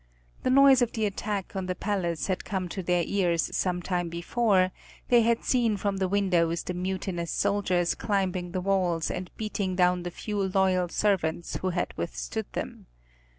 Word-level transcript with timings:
The 0.41 0.49
noise 0.49 0.81
of 0.81 0.93
the 0.93 1.05
attack 1.05 1.55
on 1.55 1.67
the 1.67 1.75
palace 1.75 2.25
had 2.25 2.43
come 2.43 2.67
to 2.69 2.81
their 2.81 3.03
ears 3.05 3.55
some 3.55 3.83
time 3.83 4.09
before; 4.09 4.71
they 5.09 5.21
had 5.21 5.43
seen 5.43 5.77
from 5.77 5.97
the 5.97 6.07
windows 6.07 6.63
the 6.63 6.73
mutinous 6.73 7.29
soldiers 7.29 7.93
climbing 7.93 8.51
the 8.51 8.61
walls 8.61 9.11
and 9.11 9.29
beating 9.37 9.75
down 9.75 10.01
the 10.01 10.09
few 10.09 10.41
loyal 10.41 10.89
servants 10.89 11.57
who 11.57 11.69
had 11.69 11.93
withstood 11.97 12.47
them. 12.53 12.87